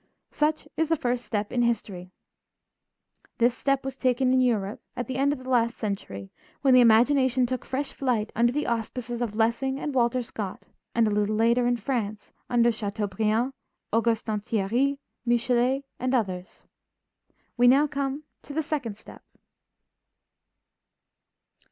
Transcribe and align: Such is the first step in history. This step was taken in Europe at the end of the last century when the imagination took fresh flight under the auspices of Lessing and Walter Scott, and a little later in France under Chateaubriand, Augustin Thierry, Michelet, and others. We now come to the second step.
Such 0.31 0.67
is 0.75 0.89
the 0.89 0.95
first 0.95 1.23
step 1.23 1.51
in 1.51 1.61
history. 1.61 2.09
This 3.37 3.55
step 3.55 3.85
was 3.85 3.95
taken 3.95 4.33
in 4.33 4.41
Europe 4.41 4.81
at 4.95 5.05
the 5.05 5.17
end 5.17 5.31
of 5.31 5.37
the 5.43 5.47
last 5.51 5.77
century 5.77 6.31
when 6.63 6.73
the 6.73 6.81
imagination 6.81 7.45
took 7.45 7.63
fresh 7.63 7.93
flight 7.93 8.31
under 8.35 8.51
the 8.51 8.65
auspices 8.65 9.21
of 9.21 9.35
Lessing 9.35 9.79
and 9.79 9.93
Walter 9.93 10.23
Scott, 10.23 10.65
and 10.95 11.07
a 11.07 11.11
little 11.11 11.35
later 11.35 11.67
in 11.67 11.77
France 11.77 12.33
under 12.49 12.71
Chateaubriand, 12.71 13.53
Augustin 13.93 14.39
Thierry, 14.39 14.97
Michelet, 15.23 15.83
and 15.99 16.15
others. 16.15 16.63
We 17.55 17.67
now 17.67 17.85
come 17.85 18.23
to 18.41 18.53
the 18.53 18.63
second 18.63 18.97
step. 18.97 19.21